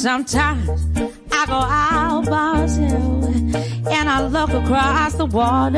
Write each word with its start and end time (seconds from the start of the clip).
Sometimes 0.00 0.66
I 1.30 1.44
go 1.44 1.52
out 1.52 2.24
by 2.24 2.60
and 3.92 4.08
I 4.08 4.26
look 4.26 4.48
across 4.48 5.12
the 5.12 5.26
water. 5.26 5.76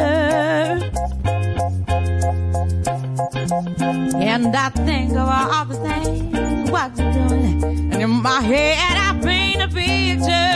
And 4.23 4.55
I 4.55 4.69
think 4.87 5.11
of 5.15 5.29
all 5.29 5.65
the 5.65 5.75
things 5.75 6.71
what 6.71 6.97
you're 6.97 7.13
doing. 7.13 7.65
And 7.65 8.01
in 8.01 8.11
my 8.11 8.41
head 8.43 8.97
I 8.97 9.19
paint 9.25 9.61
a 9.61 9.67
picture. 9.67 10.53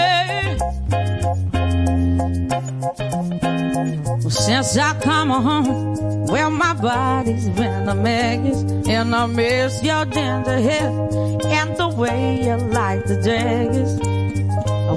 Since 4.30 4.78
I 4.78 4.94
come 5.00 5.30
home, 5.30 6.26
well 6.26 6.50
my 6.52 6.72
body's 6.74 7.48
been 7.48 7.88
a 7.88 7.96
mess. 7.96 8.62
And 8.86 9.12
I 9.12 9.26
miss 9.26 9.82
your 9.82 10.04
tender 10.04 10.60
hair. 10.60 11.05
You 12.46 12.54
like 12.54 13.04
the 13.06 13.20
dragons. 13.20 13.98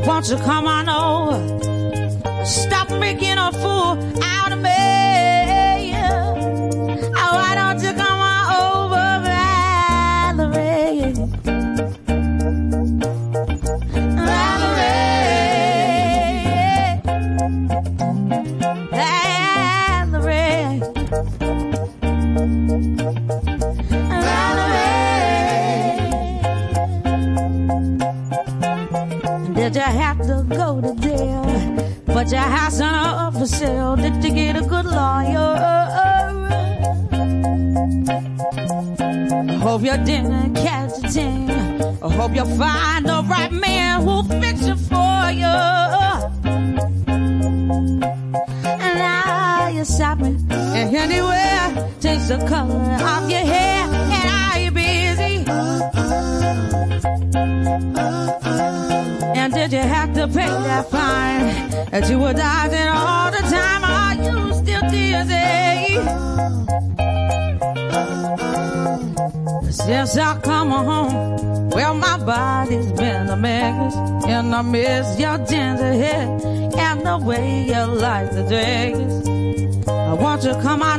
Won't 0.05 0.29
you 0.29 0.37
come 0.37 0.67
on 0.67 0.87
over? 0.87 1.58
miss 74.71 75.19
your 75.19 75.37
ginger 75.39 75.93
hair 75.93 76.27
and 76.77 77.01
the 77.05 77.17
way 77.23 77.63
you 77.63 77.83
like 77.85 78.29
to 78.29 78.43
dress. 78.47 79.87
I 79.87 80.13
want 80.13 80.43
you 80.43 80.53
to 80.53 80.61
come 80.61 80.81
on 80.81 80.98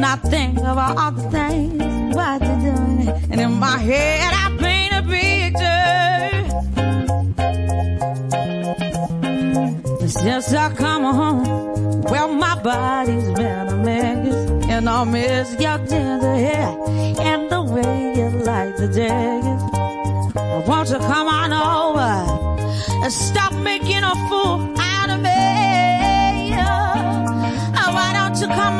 And 0.00 0.06
I 0.06 0.16
think 0.16 0.56
about 0.56 0.96
all 0.96 1.12
the 1.12 1.30
things 1.30 2.16
what 2.16 2.40
you're 2.40 2.60
doing. 2.72 3.08
And 3.30 3.38
in 3.38 3.52
my 3.52 3.76
head, 3.76 4.32
I 4.32 4.56
paint 4.56 4.94
a 4.94 5.02
picture. 5.02 5.68
Since 10.08 10.54
I 10.54 10.72
come 10.72 11.02
home, 11.02 12.00
well, 12.04 12.32
my 12.32 12.58
body's 12.62 13.28
been 13.32 13.68
a 13.68 13.76
mess. 13.76 14.34
And 14.70 14.88
I 14.88 15.04
miss 15.04 15.52
your 15.60 15.76
tender 15.86 16.34
hair 16.34 16.74
and 17.20 17.50
the 17.50 17.62
way 17.62 18.14
you 18.16 18.30
like 18.30 18.78
the 18.78 18.88
jacket. 18.88 19.60
Won't 20.66 20.88
you 20.88 20.98
come 20.98 21.28
on 21.28 21.52
over 21.52 22.24
and 23.04 23.12
stop 23.12 23.52
making 23.52 24.02
a 24.02 24.14
fool 24.30 24.74
out 24.78 25.10
of 25.10 25.20
me? 25.20 26.54
Oh, 26.56 27.92
why 27.92 28.12
don't 28.14 28.40
you 28.40 28.46
come 28.46 28.79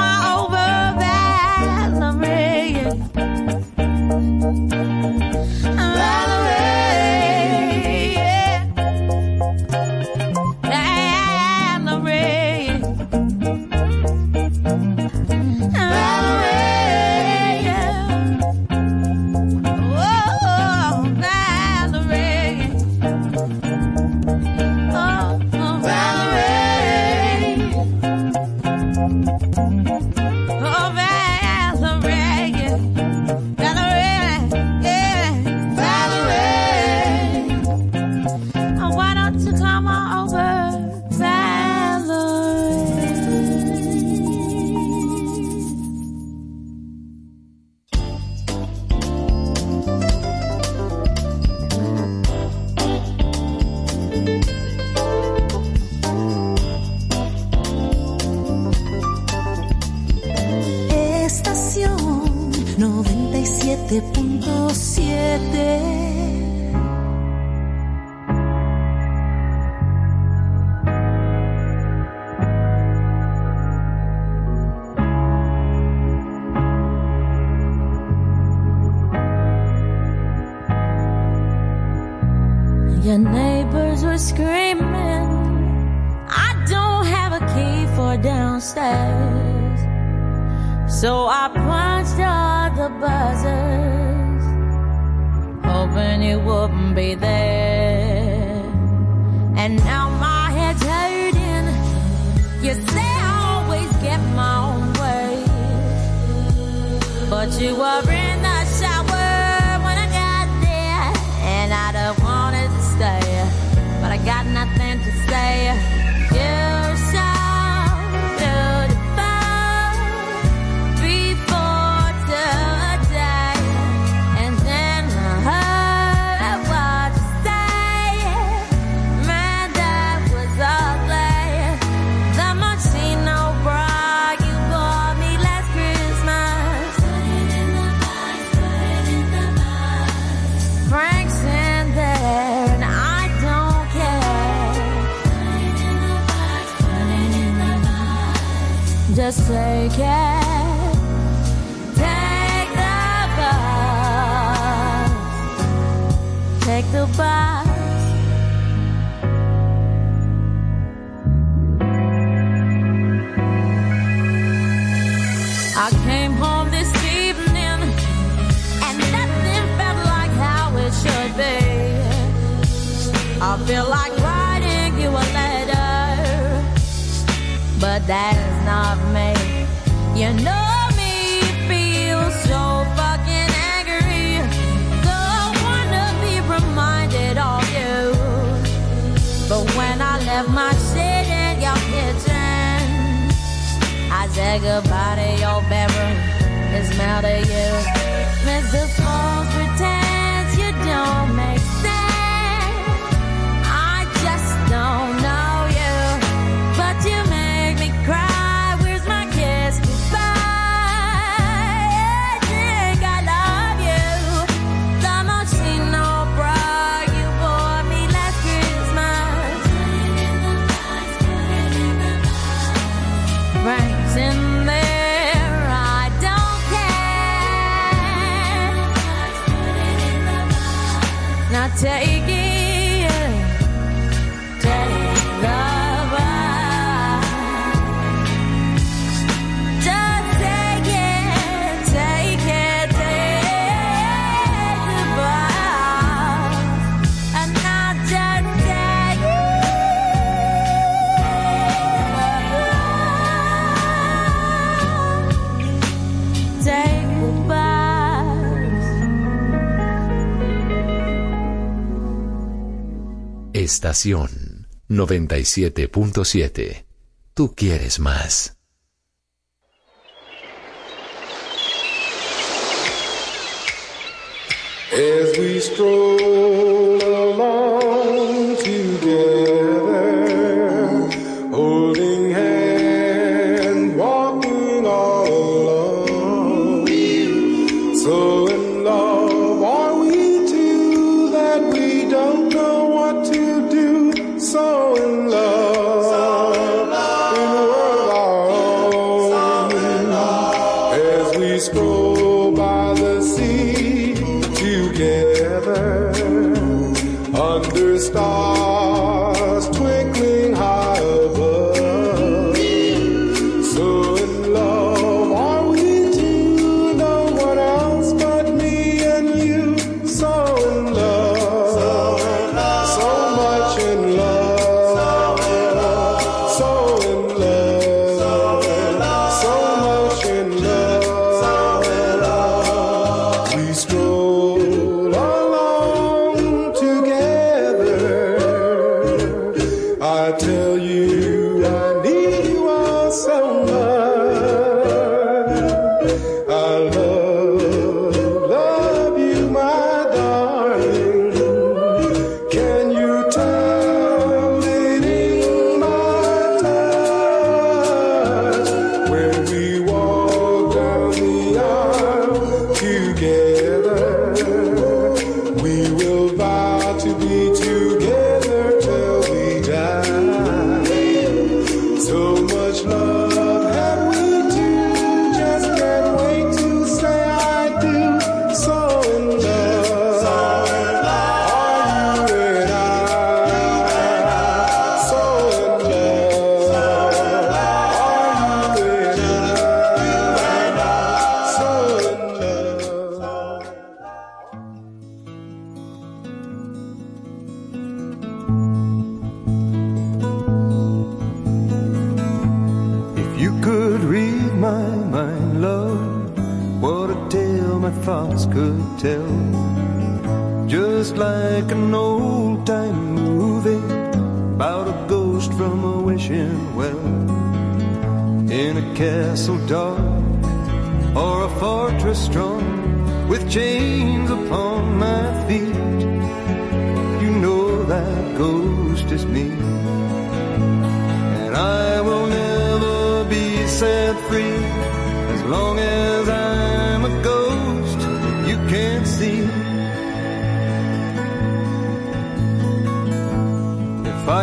Estación 264.01 264.67
97.7. 264.89 266.87
Tú 267.35 267.55
quieres 267.55 268.01
más. 268.01 268.57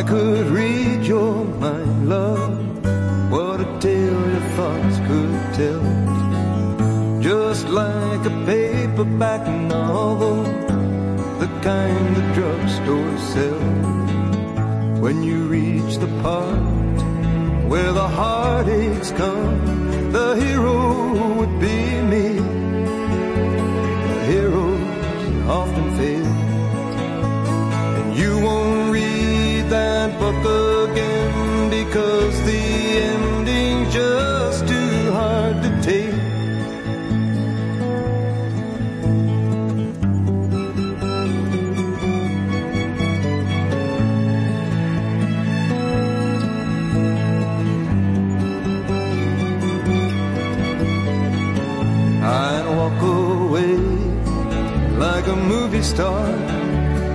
Could 0.08 0.48
read 0.48 1.06
your 1.06 1.44
mind, 1.44 2.10
love, 2.10 3.32
what 3.32 3.60
a 3.60 3.80
tale 3.80 4.30
your 4.32 4.48
thoughts 4.56 4.98
could 5.08 5.54
tell. 5.60 5.84
Just 7.22 7.68
like 7.68 8.26
a 8.26 8.36
paperback 8.46 9.46
novel 9.48 10.44
the 11.40 11.48
kind 11.62 12.16
the 12.16 12.22
drugstore 12.34 13.18
sells. 13.34 14.12
When 15.00 15.24
you 15.24 15.48
reach 15.48 15.98
the 15.98 16.08
part 16.24 16.98
where 17.70 17.92
the 17.92 18.08
heartaches 18.08 19.12
come, 19.12 20.12
the 20.12 20.36
hero 20.36 21.36
would 21.36 21.60
be 21.60 21.78
me. 22.12 22.28
The 24.10 24.20
heroes 24.32 25.48
often 25.48 25.98
fail, 25.98 26.27
again 30.36 31.70
because 31.70 32.44
the 32.44 32.58
ending's 32.58 33.94
just 33.94 34.68
too 34.68 35.12
hard 35.12 35.62
to 35.64 35.82
take. 35.82 36.14
I'd 52.24 52.68
walk 52.76 53.02
away 53.02 53.78
like 54.98 55.28
a 55.28 55.36
movie 55.36 55.82
star 55.82 56.26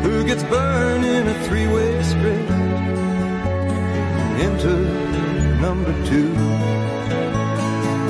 who 0.03 0.25
gets 0.25 0.43
burned 0.45 1.05
in 1.05 1.29
a 1.29 1.35
three-way 1.45 2.02
Enter 4.49 4.81
number 5.61 5.93
two, 6.05 6.33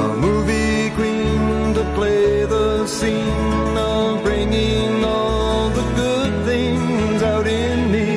a 0.06 0.08
movie 0.16 0.88
queen 0.96 1.74
to 1.74 1.84
play 1.94 2.46
the 2.46 2.86
scene 2.86 3.76
of 3.76 4.22
bringing 4.22 5.04
all 5.04 5.68
the 5.68 5.86
good 5.94 6.32
things 6.46 7.22
out 7.22 7.46
in 7.46 7.92
me. 7.94 8.16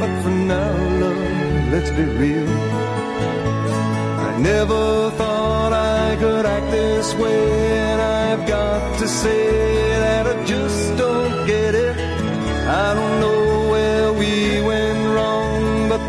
But 0.00 0.12
for 0.22 0.34
now, 0.54 0.72
love, 1.02 1.72
let's 1.72 1.90
be 1.90 2.04
real. 2.04 2.48
I 4.28 4.30
never 4.38 5.10
thought 5.18 5.74
I 5.74 6.16
could 6.16 6.46
act 6.46 6.70
this 6.70 7.14
way, 7.16 7.78
and 7.90 8.00
I've 8.00 8.48
got 8.48 8.98
to 9.00 9.06
say 9.06 9.81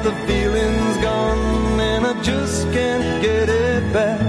the 0.03 0.11
feeling's 0.27 0.97
gone, 0.97 1.79
and 1.79 2.05
I 2.05 2.21
just 2.21 2.69
can't 2.73 3.23
get 3.23 3.47
it 3.47 3.93
back. 3.93 4.19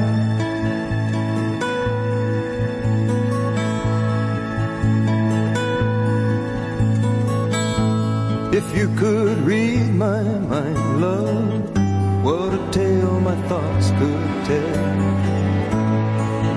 If 8.55 8.77
you 8.77 8.87
could 8.95 9.39
read 9.39 9.93
my 9.95 10.23
mind, 10.23 11.01
love, 11.01 11.75
what 12.23 12.55
a 12.55 12.71
tale 12.71 13.19
my 13.21 13.35
thoughts 13.49 13.91
could 13.99 14.45
tell. 14.47 15.03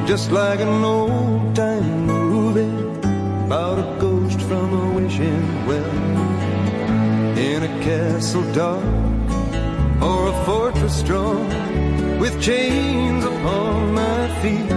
Just 0.06 0.32
like 0.32 0.60
an 0.60 0.84
old 0.84 1.56
time 1.56 2.06
movie 2.06 2.70
about 3.48 3.80
a 3.80 4.00
ghost 4.00 4.40
from 4.42 4.74
a 4.74 4.94
wishing 4.94 5.66
well. 5.66 6.38
In 7.36 7.64
a 7.64 7.84
castle 7.84 8.44
dark 8.54 9.07
fortress 10.48 10.96
strong 11.00 11.46
with 12.20 12.42
chains 12.42 13.26
upon 13.26 13.94
my 13.94 14.20
feet. 14.42 14.70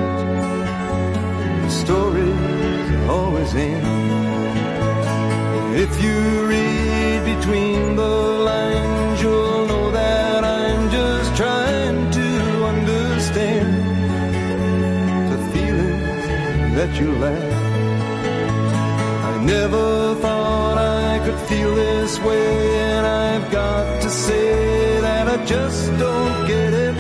The 1.65 1.71
stories 1.85 3.09
always 3.09 3.55
end. 3.55 3.87
If 5.85 5.93
you 6.03 6.19
read 6.53 7.21
between 7.37 7.95
the 7.95 8.15
lines, 8.51 9.23
you'll 9.23 9.67
know 9.71 9.93
that 9.93 10.43
I'm 10.43 10.91
just 10.91 11.37
trying 11.37 12.11
to 12.19 12.29
understand 12.73 13.73
the 15.33 15.39
feelings 15.53 16.25
that 16.79 16.91
you 17.01 17.09
lack. 17.25 17.53
I 19.31 19.45
never 19.45 20.17
thought 20.17 20.79
I 20.79 21.21
could 21.25 21.39
feel 21.49 21.73
this 21.77 22.19
way, 22.19 22.77
and 22.89 23.07
I've 23.07 23.49
got 23.53 24.03
to 24.03 24.11
say 24.11 24.80
I 25.33 25.37
just 25.45 25.87
don't 25.97 26.47
get 26.49 26.75
it. 26.75 26.97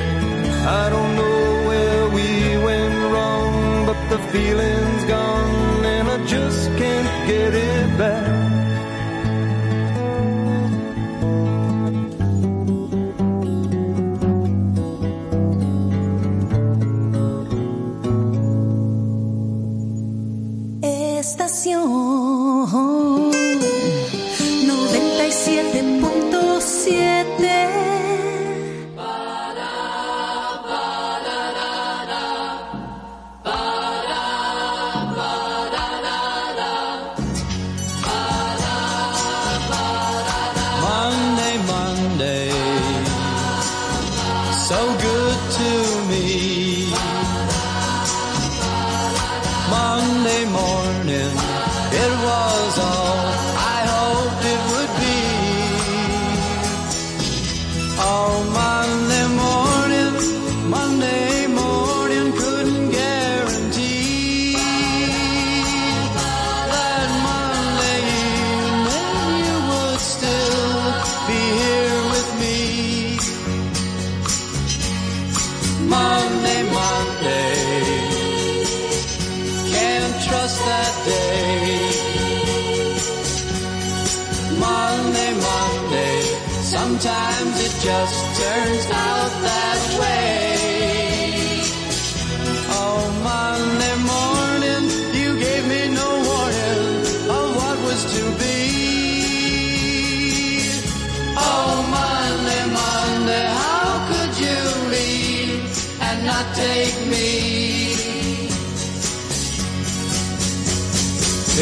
I 0.64 0.88
don't 0.88 1.16
know 1.16 1.66
where 1.68 2.08
we 2.10 2.64
went 2.64 2.94
wrong, 3.12 3.86
but 3.86 3.98
the 4.08 4.18
feeling's 4.30 5.04
gone, 5.06 5.84
and 5.84 6.08
I 6.08 6.24
just 6.26 6.68
can't 6.78 7.26
get 7.26 7.54
it 7.54 7.98
back. 7.98 8.39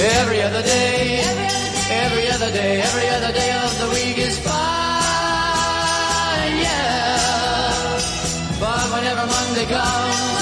Every 0.00 0.40
other 0.42 0.62
day, 0.62 1.18
every 1.90 2.30
other 2.30 2.52
day, 2.52 2.80
every 2.80 3.08
other 3.08 3.32
day 3.32 3.50
of 3.64 3.78
the 3.80 3.88
week 3.88 4.16
is 4.18 4.38
fine, 4.38 4.54
yeah. 6.56 7.98
But 8.60 8.92
whenever 8.92 9.26
Monday 9.26 9.66
comes, 9.66 10.37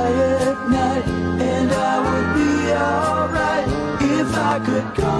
quiet 0.00 0.56
night, 0.70 1.06
and 1.52 1.68
I 1.72 1.94
would 2.06 2.28
be 2.40 2.52
alright 2.88 3.68
if 4.16 4.28
I 4.52 4.54
could 4.66 4.88
go 4.94 5.18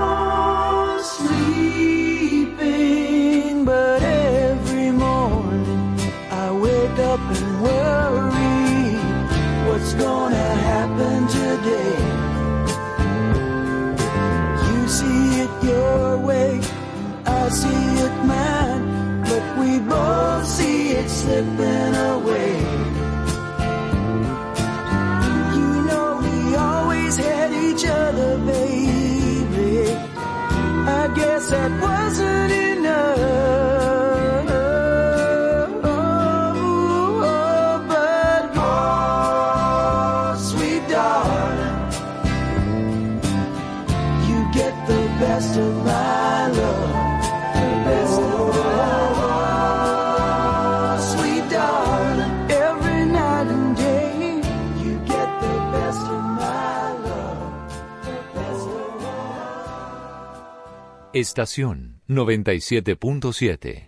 on 0.00 1.02
sleeping. 1.16 2.54
But 3.64 4.00
every 4.02 4.90
morning 4.90 5.98
I 6.30 6.46
wake 6.64 6.98
up 7.12 7.20
and 7.36 7.48
worry 7.66 8.96
what's 9.66 9.92
gonna 10.04 10.50
happen 10.70 11.18
today. 11.38 12.00
You 14.68 14.78
see 14.98 15.22
it 15.44 15.52
your 15.70 16.02
way, 16.28 16.50
I 17.26 17.48
see 17.60 17.84
it 18.06 18.16
mine, 18.32 18.84
but 19.28 19.44
we 19.60 19.70
both 19.80 20.46
see 20.56 20.78
it 21.00 21.08
slipping. 21.10 21.97
Estación 61.18 62.00
97.7 62.06 63.87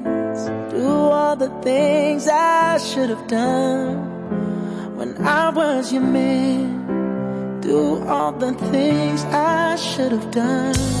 all 1.09 1.35
the 1.35 1.49
things 1.61 2.27
I 2.27 2.77
should 2.77 3.09
have 3.09 3.27
done 3.27 4.97
when 4.97 5.17
I 5.25 5.49
was 5.49 5.91
your 5.91 6.03
man. 6.03 7.59
Do 7.61 8.03
all 8.07 8.31
the 8.31 8.53
things 8.71 9.23
I 9.25 9.75
should 9.75 10.11
have 10.11 10.31
done. 10.31 11.00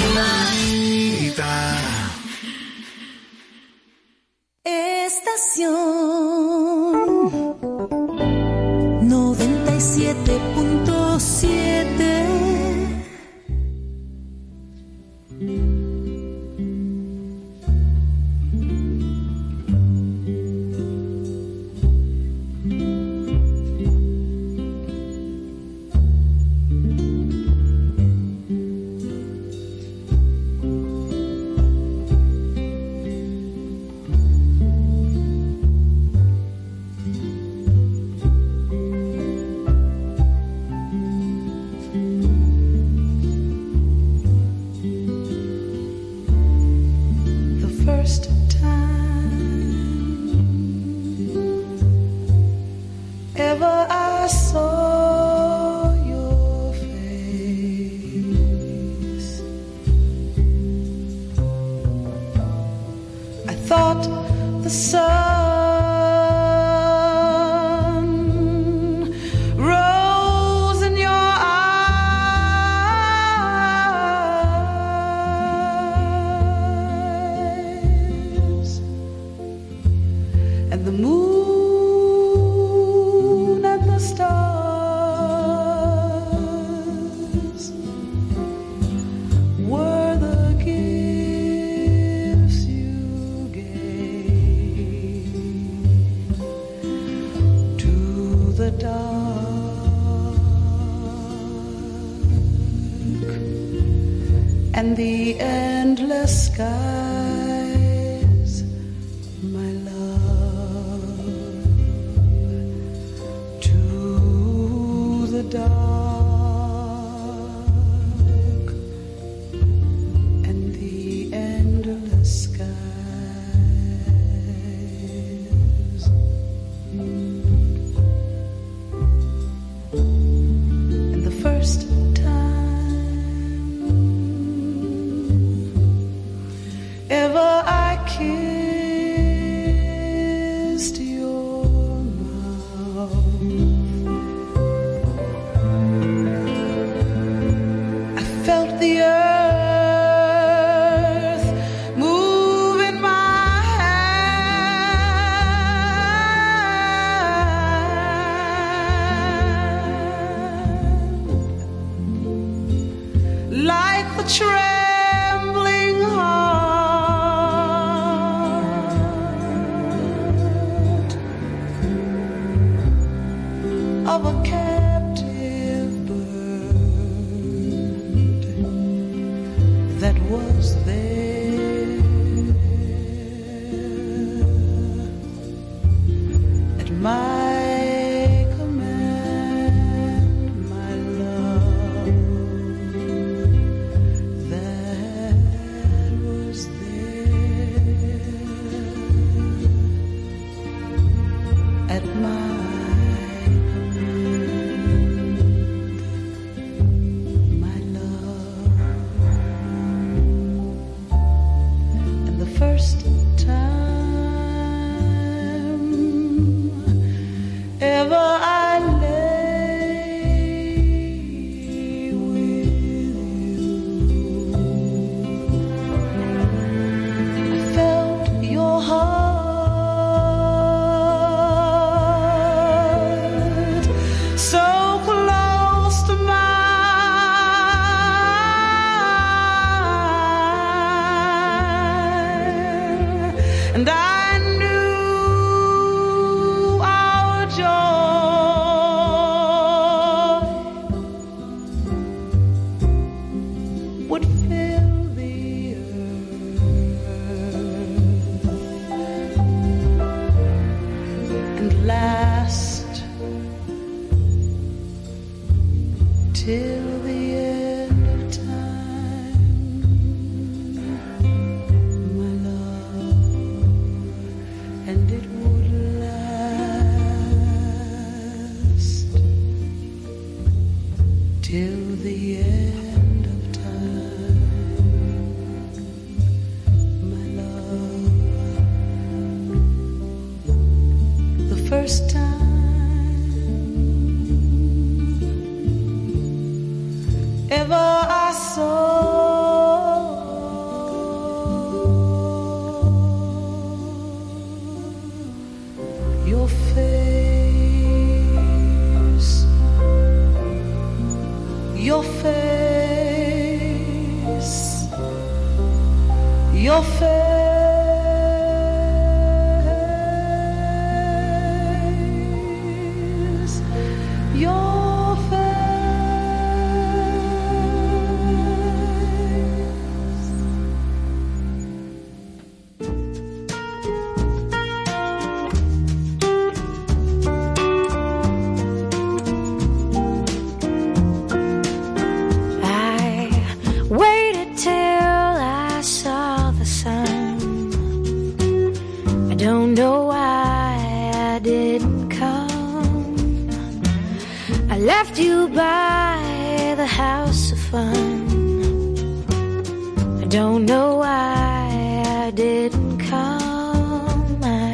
Don't 360.31 360.65
know 360.65 360.95
why 360.95 362.03
I 362.07 362.31
didn't 362.31 362.99
come. 362.99 364.39
I 364.41 364.73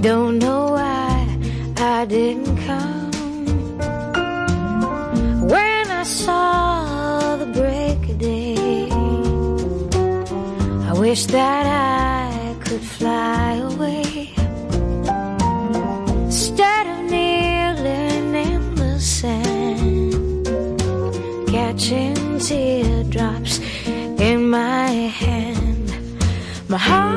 don't 0.00 0.40
know 0.40 0.72
why 0.72 1.38
I 1.76 2.04
didn't 2.04 2.56
come. 2.66 3.12
When 5.48 5.90
I 5.92 6.02
saw 6.02 7.36
the 7.36 7.46
break 7.46 8.08
of 8.10 8.18
day, 8.18 8.88
I 10.90 10.92
wish 10.98 11.26
that 11.26 11.66
I 11.66 12.56
could 12.64 12.82
fly 12.82 13.58
away. 13.70 14.34
Instead 16.24 16.86
of 16.94 16.98
kneeling 17.12 18.34
in 18.34 18.74
the 18.74 18.98
sand, 18.98 20.46
catching 21.46 22.40
teardrops 22.40 22.77
my 26.68 26.76
heart 26.76 27.07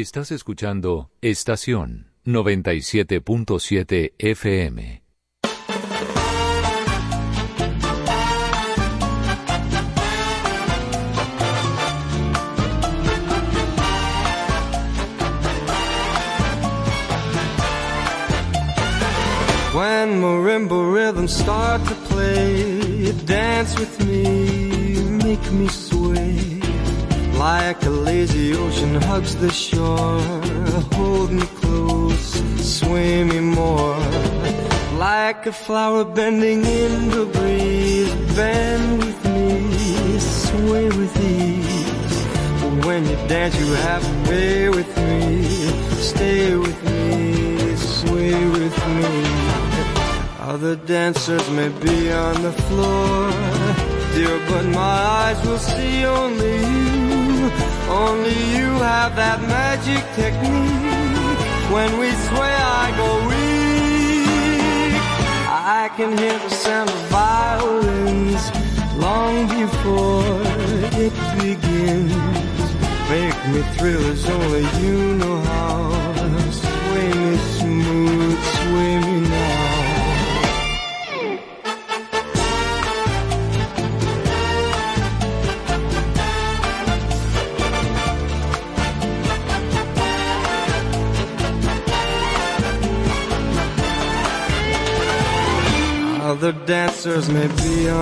Estás 0.00 0.30
escuchando 0.32 1.10
Estación 1.20 2.06
97.7 2.24 4.14
FM. 4.16 5.02
When 19.74 20.22
marimba 20.22 20.94
rhythms 20.94 21.36
start 21.36 21.84
to 21.84 21.94
play, 22.08 23.12
dance 23.26 23.78
with 23.78 24.00
me, 24.06 25.02
make 25.22 25.52
me 25.52 25.68
sway. 25.68 26.59
Like 27.40 27.82
a 27.86 27.88
lazy 27.88 28.54
ocean 28.54 29.00
hugs 29.00 29.34
the 29.34 29.50
shore, 29.50 30.20
hold 30.92 31.32
me 31.32 31.46
close, 31.60 32.32
sway 32.78 33.24
me 33.24 33.40
more. 33.40 33.96
Like 34.98 35.46
a 35.46 35.52
flower 35.52 36.04
bending 36.04 36.62
in 36.66 37.08
the 37.08 37.24
breeze, 37.24 38.12
bend 38.36 38.98
with 38.98 39.24
me, 39.24 40.18
sway 40.18 40.84
with 40.84 41.16
ease. 41.18 42.84
When 42.84 43.08
you 43.08 43.16
dance, 43.26 43.58
you 43.58 43.72
have 43.88 44.02
to 44.02 44.30
way 44.30 44.68
with 44.68 44.92
me, 44.98 45.42
stay 46.12 46.54
with 46.54 46.80
me, 46.84 47.74
sway 47.76 48.34
with 48.58 48.76
me. 48.96 49.10
Other 50.40 50.76
dancers 50.76 51.48
may 51.52 51.70
be 51.70 52.12
on 52.12 52.42
the 52.42 52.52
floor, 52.68 53.30
dear, 54.12 54.38
but 54.50 54.66
my 54.66 54.98
eyes 55.24 55.40
will 55.46 55.58
see 55.58 56.04
only 56.04 56.58
you. 56.58 57.09
Only 57.88 58.36
you 58.54 58.68
have 58.92 59.16
that 59.16 59.40
magic 59.42 60.02
technique. 60.14 61.40
When 61.74 61.90
we 61.98 62.10
sway, 62.28 62.56
I 62.82 62.86
go 63.00 63.10
weak. 63.28 65.00
I 65.48 65.90
can 65.96 66.16
hear 66.18 66.38
the 66.38 66.50
sound 66.50 66.90
of 66.90 67.00
violins 67.08 68.42
long 68.96 69.46
before 69.48 70.42
it 71.04 71.14
begins. 71.38 72.12
Make 73.08 73.38
me 73.52 73.60
thrill 73.74 74.04
as 74.12 74.28
only 74.28 74.64
you 74.82 75.14
know 75.16 75.40
how. 75.40 76.09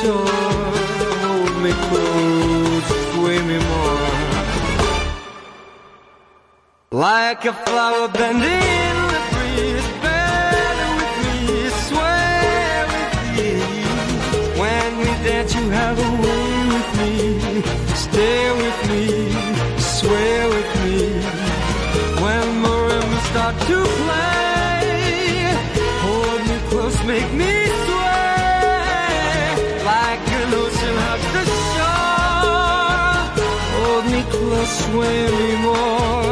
shore. 0.00 0.26
Hold 1.24 1.54
me 1.64 1.72
close, 1.86 2.88
sway 3.12 3.38
me 3.50 3.58
more. 3.70 4.08
Like 6.92 7.44
a 7.44 7.54
flower 7.64 8.08
bending 8.08 8.64
in 8.84 8.96
the 9.12 9.20
breeze, 9.32 9.88
with 10.96 11.14
me, 11.24 11.38
with 11.96 13.14
me. 13.36 13.50
When 14.60 14.88
we 15.00 15.08
dance, 15.26 15.54
you 15.54 15.66
have 15.80 15.96
a 16.08 16.10
way 16.22 16.50
with 16.72 16.90
me. 17.00 17.12
Stay 18.06 18.42
with 18.62 18.80
me, 18.90 19.04
sway 19.98 20.36
with 20.54 20.70
me. 20.84 20.98
When 22.24 22.46
marimbas 22.64 23.24
start 23.30 23.54
to 23.68 23.78
play, 24.00 24.84
hold 26.04 26.40
me 26.48 26.56
close, 26.70 26.98
make 27.04 27.32
me 27.32 27.59
close, 34.70 34.84
sway 34.84 36.29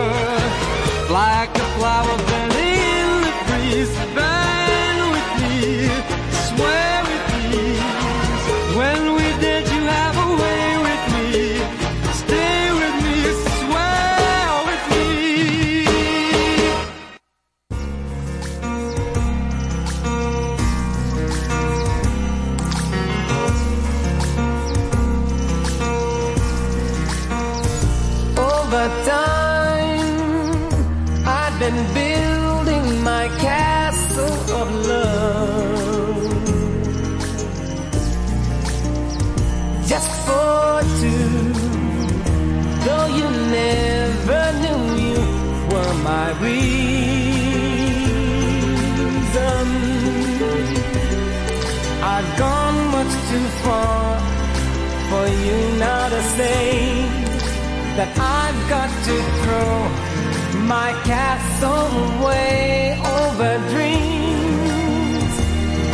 over 63.05 63.59
dreams. 63.71 65.33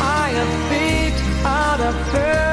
I 0.01 0.29
have 0.39 0.55
picked 0.71 1.23
out 1.45 1.81
of 1.81 1.95
perfect 2.11 2.44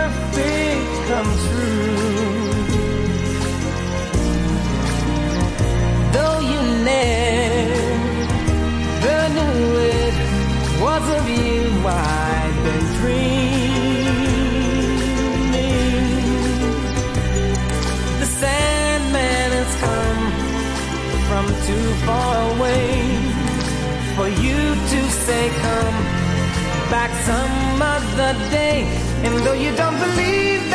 other 28.20 28.34
day. 28.50 28.84
And 29.24 29.34
though 29.46 29.54
you 29.54 29.76
don't 29.76 29.98
believe 30.00 30.71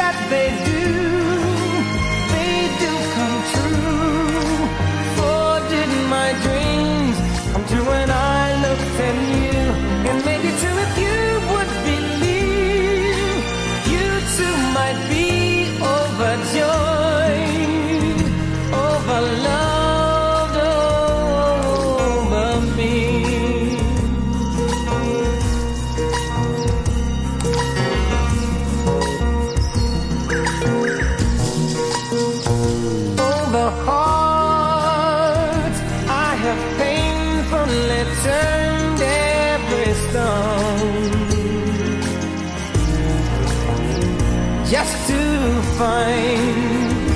just 44.68 45.06
to 45.06 45.62
find 45.78 47.06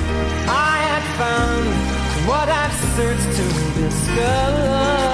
I 0.47 0.77
had 0.89 1.05
found 1.19 1.67
what 2.25 2.47
I've 2.47 2.77
searched 2.95 3.31
to 3.37 3.45
discover. 3.81 5.11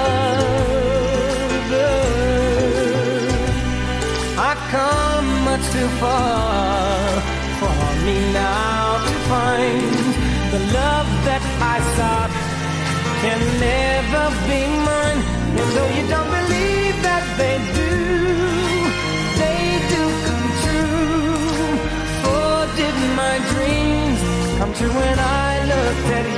I've 4.38 4.62
come 4.70 5.28
much 5.50 5.64
too 5.74 5.88
far 5.98 7.20
for 7.58 7.78
me 8.06 8.16
now 8.32 9.02
to 9.04 9.14
find 9.32 10.28
the 10.54 10.60
love 10.78 11.08
that 11.26 11.42
I 11.74 11.76
sought 11.96 12.32
can 13.22 13.40
never 13.66 14.24
be 14.46 14.62
mine. 14.86 15.20
And 15.58 15.68
though 15.74 15.90
you 15.98 16.04
don't 16.06 16.30
believe 16.38 16.96
that 17.02 17.24
they 17.36 17.58
do, 17.74 17.87
when 24.94 25.18
I 25.18 25.64
looked 25.64 26.08
at 26.18 26.26
you, 26.32 26.37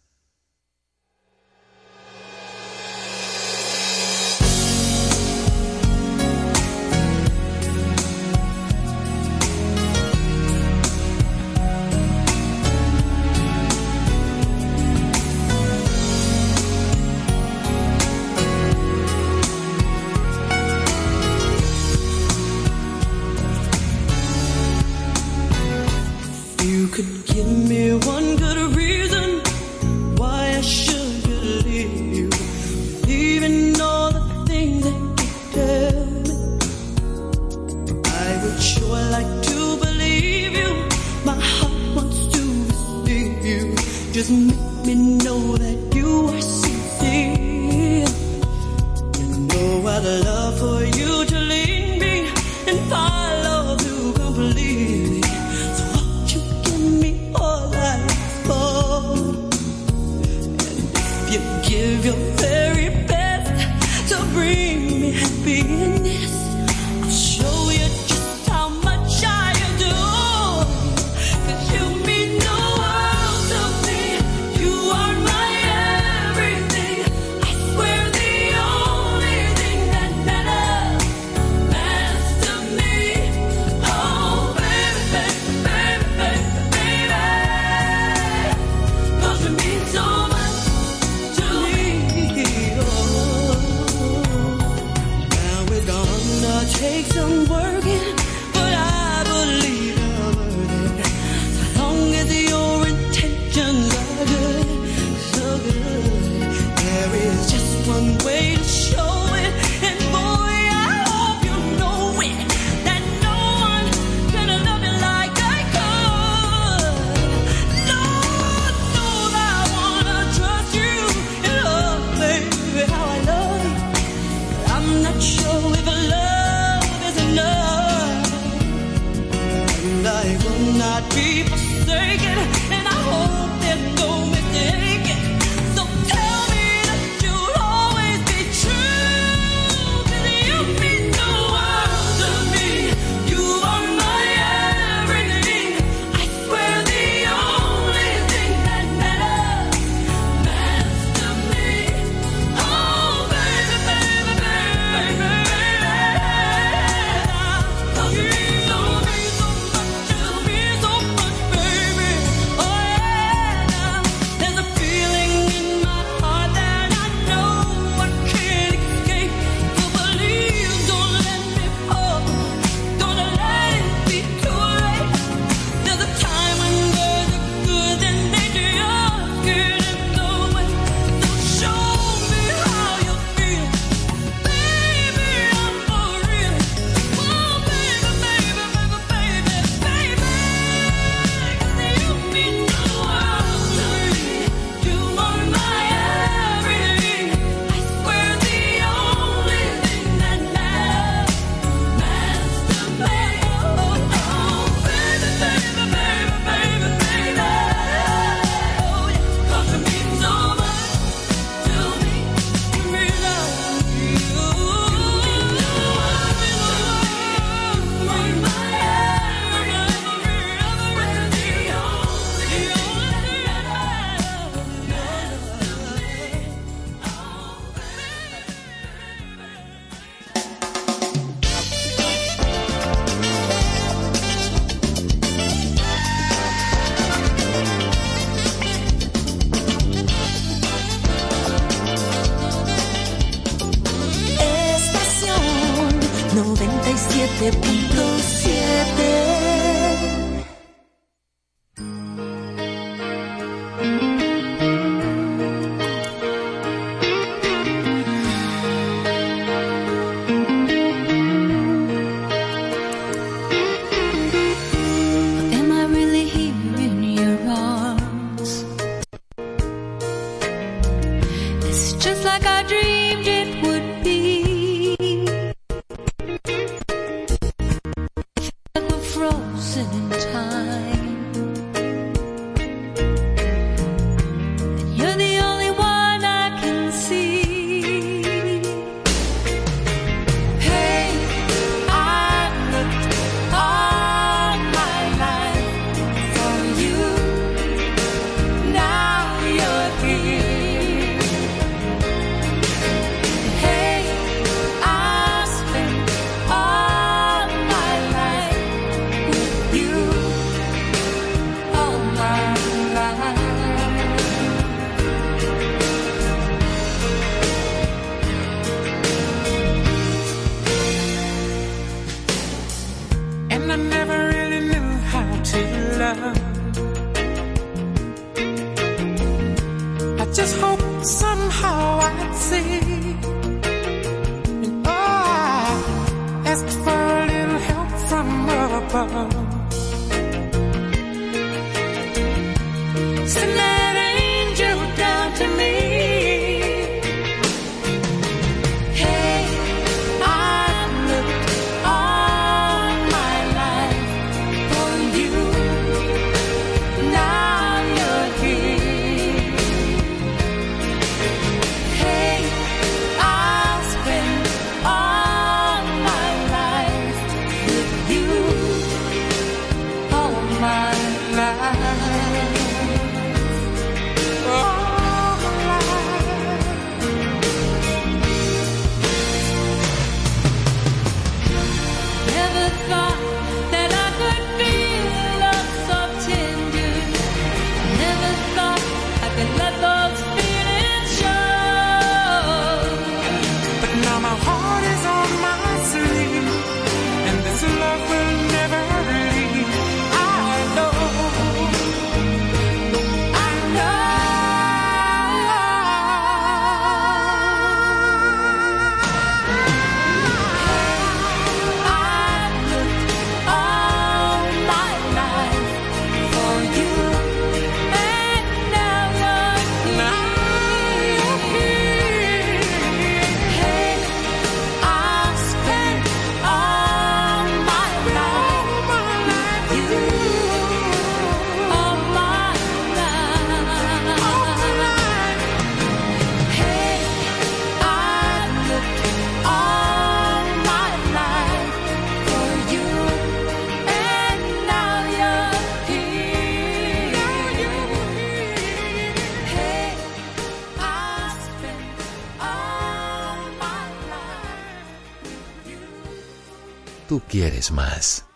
vez 457.61 457.71
más. 457.71 458.30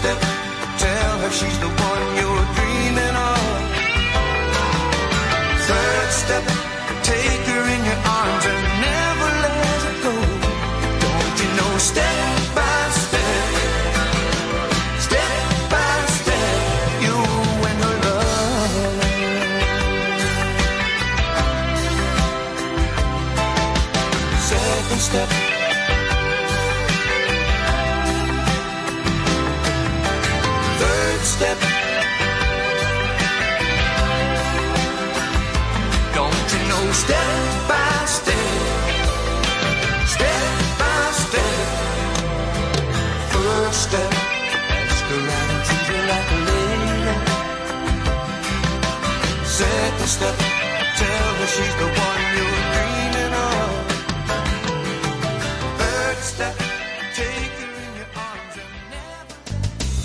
step. 0.00 0.18
Tell 0.78 1.18
her 1.18 1.30
she's 1.30 1.58
the 1.58 1.68
one 1.68 2.04
you're 2.18 2.46
dreaming 2.56 3.16
of. 3.30 3.42
Third 5.68 6.10
step. 6.22 6.69
Step 37.04 37.68
by 37.68 38.04
step, 38.04 38.36
step 40.14 40.52
by 40.80 41.00
step. 41.24 41.66
First 43.32 43.80
step, 43.88 44.12
go 45.08 45.14
around 45.16 45.48
and 45.54 45.62
treat 45.66 45.86
her 45.90 46.02
like 46.12 46.30
a. 46.32 46.40
Second 49.44 50.10
step, 50.16 50.36
tell 51.00 51.34
her 51.40 51.48
she's 51.54 51.74
the 51.80 51.88
one 52.06 52.22
you're 52.36 52.62
dreaming 52.74 53.34
of. 53.48 53.70
Third 55.80 56.18
step, 56.32 56.54
take 57.18 57.54
her 57.60 57.72
in 57.84 57.90
your 57.98 58.10
arms 58.28 58.54
and 58.60 58.72
never 58.92 59.36
let 59.48 59.96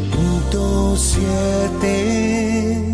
go. 0.00 0.13
107. 0.54 2.93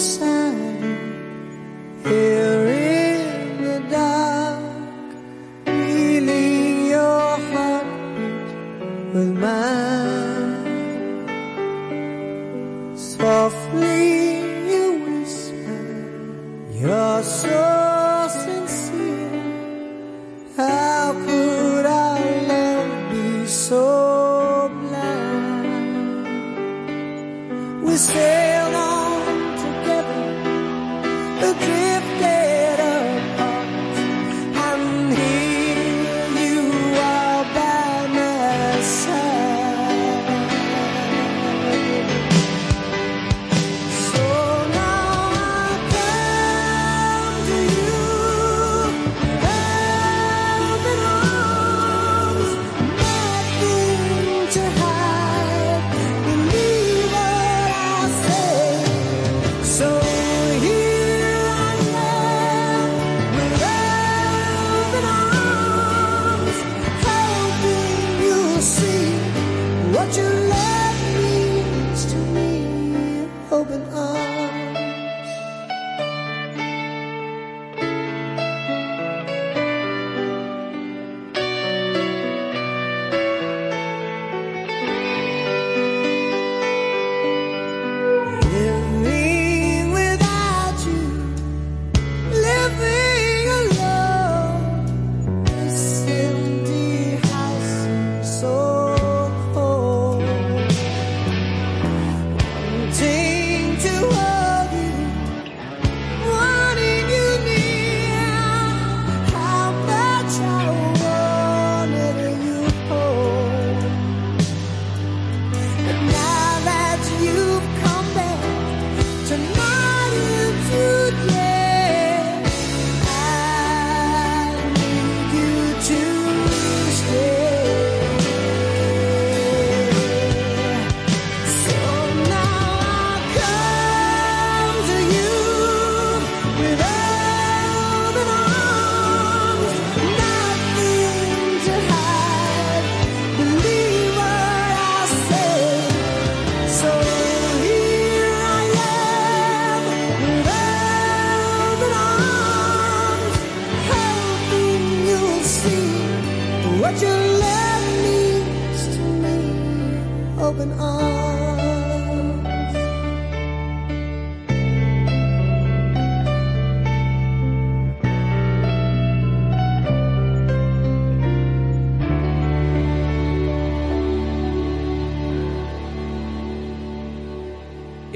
Lying 0.00 0.29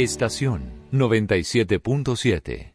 Estación 0.05 0.60
97.7. 0.93 2.73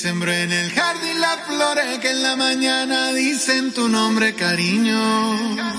sembré 0.00 0.39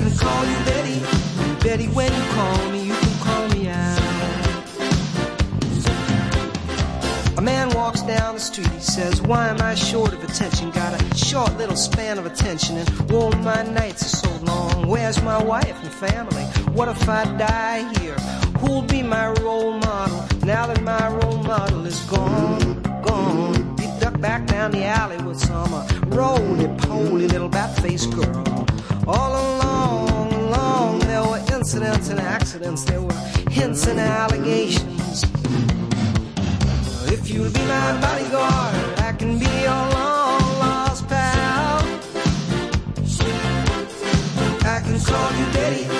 Can 0.00 0.16
call 0.16 0.46
you 0.46 0.56
Betty, 0.64 0.98
Betty, 1.62 1.86
when 1.88 2.10
you 2.10 2.22
call 2.30 2.70
me, 2.70 2.84
you 2.84 2.94
can 2.94 3.18
call 3.18 3.48
me 3.50 3.68
out. 3.68 4.00
A 7.36 7.42
man 7.42 7.68
walks 7.74 8.00
down 8.00 8.32
the 8.32 8.40
street, 8.40 8.68
he 8.68 8.80
says, 8.80 9.20
Why 9.20 9.48
am 9.48 9.60
I 9.60 9.74
short 9.74 10.14
of 10.14 10.24
attention? 10.24 10.70
Got 10.70 10.94
a 10.94 11.14
short 11.14 11.54
little 11.58 11.76
span 11.76 12.18
of 12.18 12.24
attention, 12.24 12.78
and 12.78 13.12
all 13.12 13.30
my 13.32 13.62
nights 13.62 14.02
are 14.02 14.16
so 14.16 14.44
long. 14.46 14.88
Where's 14.88 15.22
my 15.22 15.42
wife 15.42 15.76
and 15.82 15.92
family? 15.92 16.44
What 16.72 16.88
if 16.88 17.06
I 17.06 17.24
die 17.36 17.92
here? 18.00 18.16
Who'll 18.60 18.80
be 18.80 19.02
my 19.02 19.28
role 19.42 19.74
model 19.74 20.24
now 20.46 20.66
that 20.66 20.80
my 20.80 21.08
role 21.08 21.42
model 21.42 21.84
is 21.84 22.00
gone? 22.04 22.80
Gone. 23.02 23.76
He 23.78 23.86
ducked 24.00 24.22
back 24.22 24.46
down 24.46 24.70
the 24.70 24.82
alley 24.82 25.22
with 25.22 25.38
some 25.38 25.74
uh, 25.74 25.86
roly-poly 26.06 27.28
little 27.28 27.50
bat-faced 27.50 28.10
girl. 28.12 28.60
All 29.12 29.32
along, 29.32 30.32
along, 30.32 31.00
there 31.00 31.24
were 31.24 31.42
incidents 31.52 32.10
and 32.10 32.20
accidents. 32.20 32.84
There 32.84 33.02
were 33.02 33.20
hints 33.50 33.88
and 33.88 33.98
allegations. 33.98 35.24
If 37.10 37.28
you'll 37.28 37.50
be 37.50 37.64
my 37.66 38.00
bodyguard, 38.00 39.00
I 39.00 39.12
can 39.18 39.36
be 39.36 39.50
your 39.66 39.82
long 39.98 40.42
lost 40.62 41.08
pal. 41.08 41.80
I 44.74 44.78
can 44.86 45.00
call 45.00 45.30
you 45.38 45.46
Betty, 45.54 45.99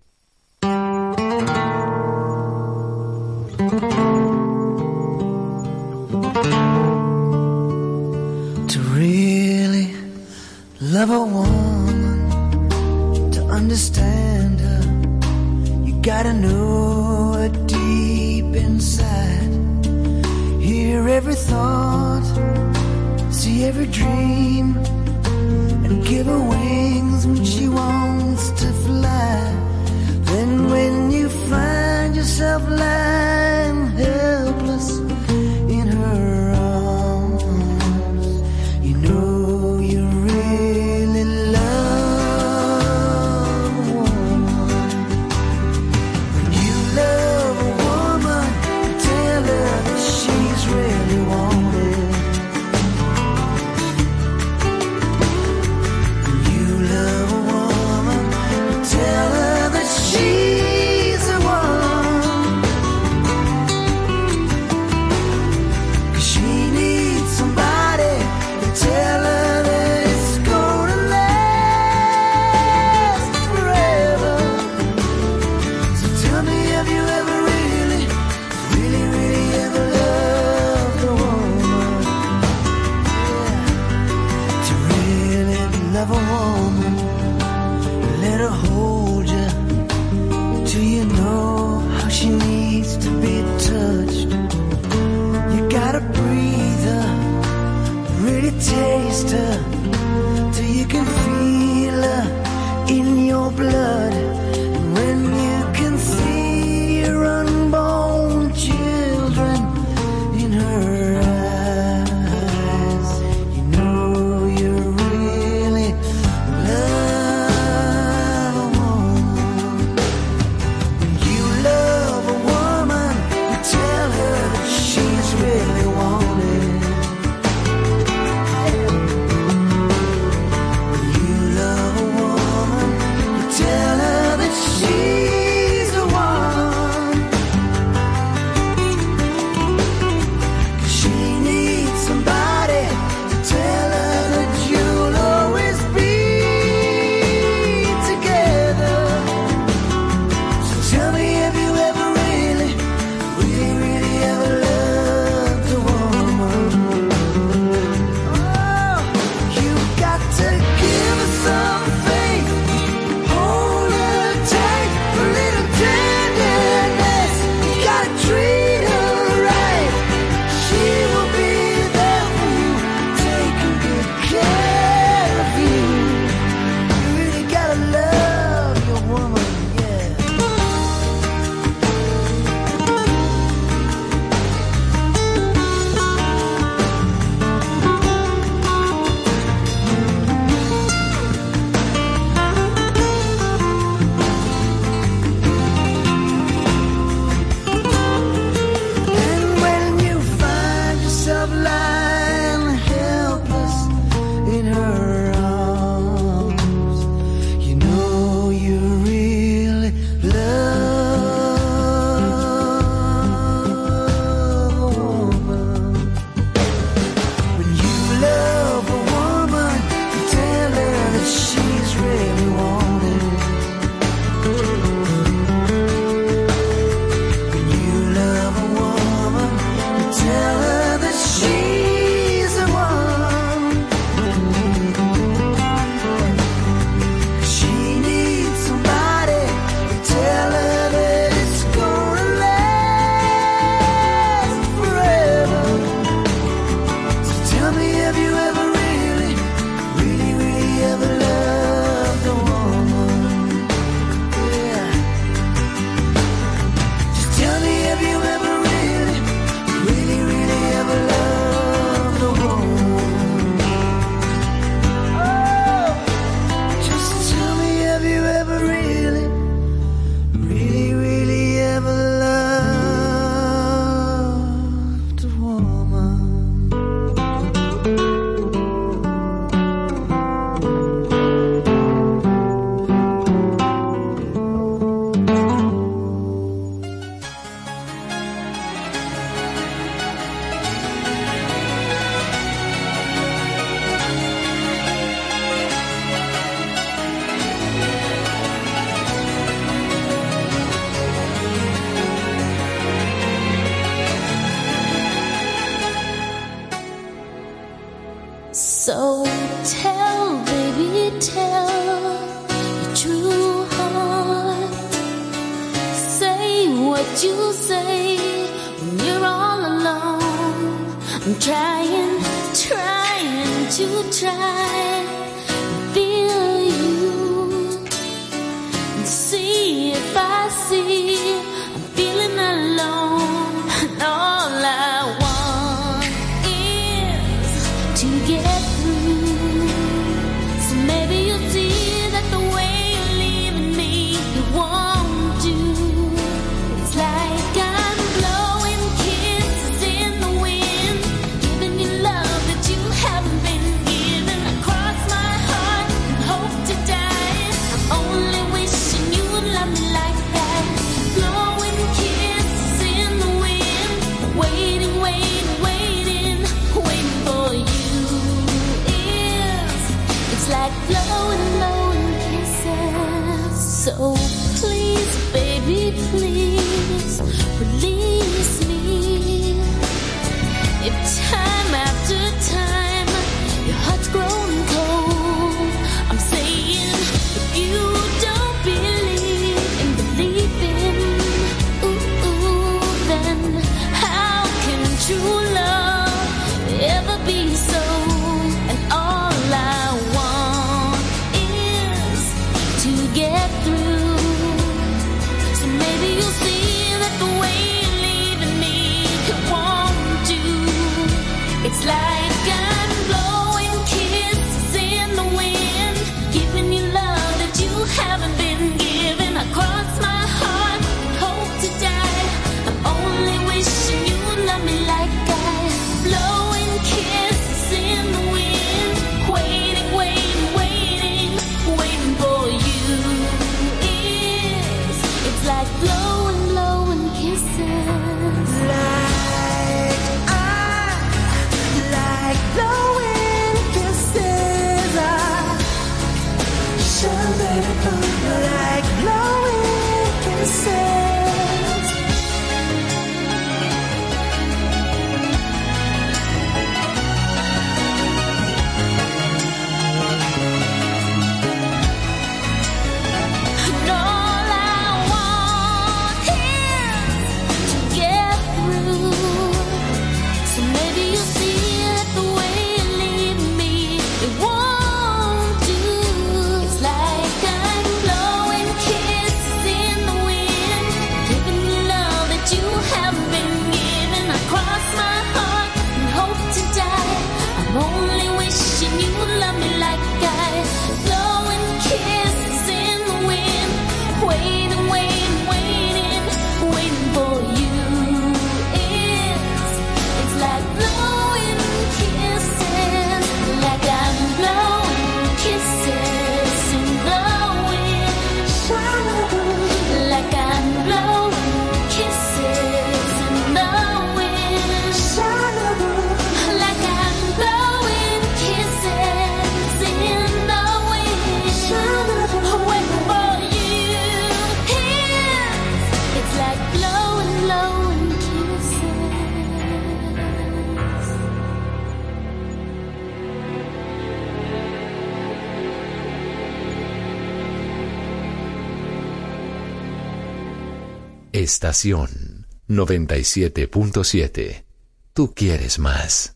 Estación 541.71 542.47
97.7. 542.67 544.65
Tú 545.13 545.33
quieres 545.33 545.79
más. 545.79 546.35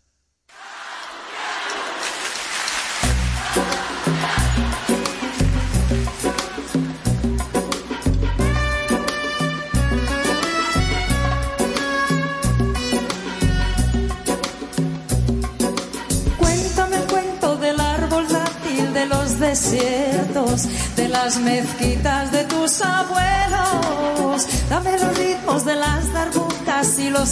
Cuéntame 16.37 16.95
el 16.95 17.03
cuento 17.07 17.57
del 17.57 17.77
árbol 17.81 18.25
dátil 18.29 18.93
de 18.93 19.05
los 19.07 19.37
desiertos, 19.37 20.61
de 20.95 21.09
las 21.09 21.37
mezquitas 21.41 21.94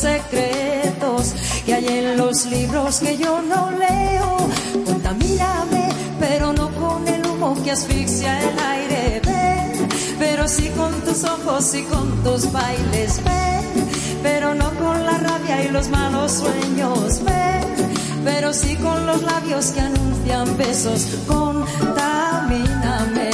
secretos 0.04 1.34
que 1.66 1.74
hay 1.76 1.88
en 1.88 2.18
los 2.18 2.46
libros 2.48 3.00
que 3.00 3.18
yo 3.18 3.42
no 3.42 3.72
leo. 3.72 4.38
Contamíname, 4.86 5.88
pero 6.20 6.52
no 6.52 6.70
con 6.76 7.08
el 7.08 7.26
humo 7.26 7.56
que 7.64 7.72
asfixia 7.72 8.38
el 8.50 8.60
aire. 8.60 9.22
Ven, 9.26 9.88
pero 10.20 10.50
sí 10.50 10.70
con 10.76 10.92
tus 11.06 11.24
ojos 11.24 11.74
y 11.74 11.84
con 11.84 12.22
tus 12.24 12.52
bailes. 12.52 13.24
Ven, 13.24 13.88
pero 14.22 14.54
no 14.54 14.72
con 14.72 15.06
la 15.06 15.20
rabia 15.20 15.64
y 15.64 15.70
los 15.70 15.88
malos 15.88 16.34
sueños. 16.34 17.24
Ven, 17.24 17.94
pero 18.26 18.52
sí 18.52 18.76
con 18.76 19.06
los 19.06 19.22
labios 19.22 19.68
que 19.68 19.80
anuncian 19.80 20.58
besos. 20.58 21.08
Contamíname, 21.28 23.30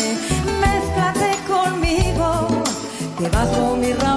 mézclate 0.62 1.32
conmigo, 1.48 2.48
que 3.18 3.28
bajo 3.30 3.76
mi 3.76 3.92
rama 3.94 4.09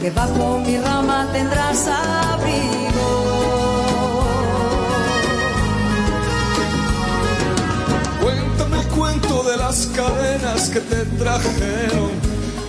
que 0.00 0.10
bajo 0.10 0.58
mi 0.60 0.78
rama 0.78 1.28
tendrás 1.30 1.86
abrigo. 1.86 3.10
Cuéntame 8.22 8.80
el 8.80 8.88
cuento 8.88 9.42
de 9.42 9.56
las 9.58 9.86
cadenas 9.94 10.70
que 10.70 10.80
te 10.80 11.04
trajeron, 11.04 12.10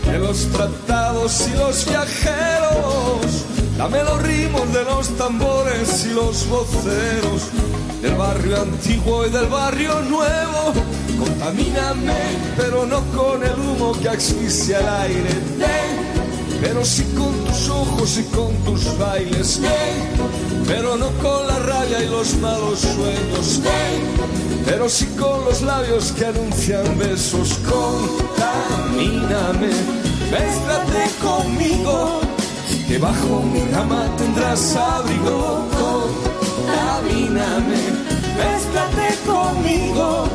de 0.05 0.19
los 0.19 0.47
tratados 0.47 1.47
y 1.47 1.57
los 1.57 1.85
viajeros. 1.87 3.45
Dame 3.77 4.03
los 4.03 4.21
ritmos 4.21 4.73
de 4.73 4.83
los 4.83 5.17
tambores 5.17 6.05
y 6.05 6.13
los 6.13 6.47
voceros, 6.49 7.43
del 8.01 8.15
barrio 8.15 8.61
antiguo 8.61 9.25
y 9.25 9.29
del 9.29 9.47
barrio 9.47 10.01
nuevo. 10.01 10.73
Contamíname, 11.17 12.19
pero 12.57 12.85
no 12.85 12.99
con 13.15 13.41
el 13.41 13.53
humo 13.53 13.93
que 14.01 14.09
asfixia 14.09 14.79
el 14.79 14.89
aire. 14.89 15.90
Pero 16.61 16.85
sí 16.85 17.03
con 17.17 17.33
tus 17.45 17.69
ojos 17.69 18.19
y 18.19 18.23
con 18.35 18.53
tus 18.63 18.95
bailes. 18.99 19.59
Pero 20.67 20.95
no 20.95 21.09
con 21.23 21.47
la 21.47 21.57
rabia 21.57 22.03
y 22.03 22.07
los 22.07 22.35
malos 22.35 22.79
sueños. 22.79 23.59
Pero 24.65 24.87
sí 24.87 25.07
con 25.19 25.43
los 25.45 25.63
labios 25.63 26.11
que 26.11 26.27
anuncian 26.27 26.99
besos. 26.99 27.57
Contamíname, 27.67 29.71
mézclate 30.29 31.09
conmigo, 31.19 32.21
que 32.87 32.99
bajo 32.99 33.41
mi 33.41 33.61
rama 33.73 34.05
tendrás 34.17 34.75
abrigo. 34.75 35.65
Contamíname, 36.67 37.81
mézclate 38.37 39.17
conmigo, 39.25 40.27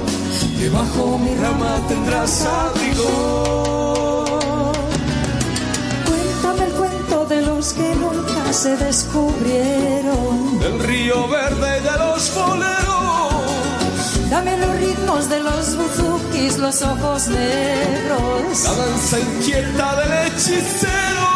que 0.59 0.69
bajo 0.71 1.19
mi 1.19 1.37
rama 1.37 1.81
tendrás 1.89 2.45
abrigo. 2.45 3.66
Que 7.73 7.95
nunca 7.95 8.53
se 8.53 8.77
descubrieron. 8.77 10.59
Del 10.61 10.79
río 10.81 11.29
verde 11.29 11.79
y 11.79 11.83
de 11.83 11.99
los 11.99 12.35
boleros. 12.35 12.77
Dame 14.31 14.57
los 14.59 14.77
ritmos 14.77 15.29
de 15.29 15.41
los 15.41 15.77
buzukis, 15.77 16.59
los 16.59 16.83
ojos 16.83 17.29
negros. 17.29 18.65
La 18.65 18.73
danza 18.73 19.21
inquieta 19.21 19.97
del 19.97 20.13
hechicero. 20.27 21.27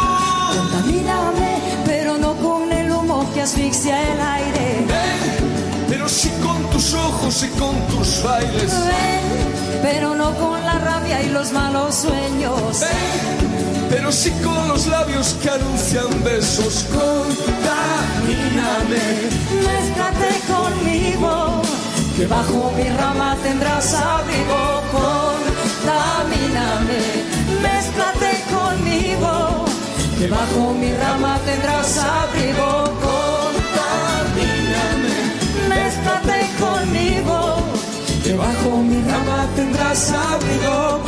Contamíname, 0.55 1.59
pero 1.85 2.17
no 2.17 2.35
con 2.35 2.71
el 2.71 2.91
humo 2.91 3.29
que 3.33 3.41
asfixia 3.41 4.13
el 4.13 4.21
aire. 4.21 4.85
Ven, 4.87 5.87
pero 5.89 6.07
sí 6.09 6.29
con 6.43 6.69
tus 6.69 6.93
ojos 6.93 7.43
y 7.43 7.47
con 7.59 7.75
tus 7.87 8.23
bailes. 8.23 8.71
Ven, 8.71 9.81
pero 9.81 10.15
no 10.15 10.35
con 10.35 10.61
la 10.63 10.79
rabia 10.79 11.21
y 11.23 11.29
los 11.29 11.51
malos 11.51 11.95
sueños. 11.95 12.79
Ven, 12.81 13.70
pero 13.91 14.11
sí 14.11 14.31
con 14.43 14.67
los 14.69 14.87
labios 14.87 15.35
que 15.41 15.49
anuncian 15.49 16.23
besos. 16.23 16.85
Contamíname, 16.91 19.03
Mézclate 19.67 20.31
conmigo, 20.47 21.61
que 22.15 22.25
bajo 22.25 22.71
mi 22.77 22.87
rama 22.89 23.37
tendrás 23.43 23.93
abrigo. 23.93 24.81
Contamíname, 24.95 27.01
mézclate 27.61 28.33
conmigo, 28.55 29.33
que 30.17 30.27
bajo 30.27 30.73
mi 30.73 30.93
rama 30.93 31.37
tendrás 31.45 31.97
abrigo. 31.97 32.69
Contamíname, 33.09 35.15
mézclate 35.67 36.39
conmigo, 36.63 37.37
que 38.23 38.33
bajo 38.35 38.77
mi 38.77 39.01
rama 39.03 39.47
tendrás 39.55 40.11
abrigo. 40.11 41.01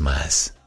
más. 0.00 0.57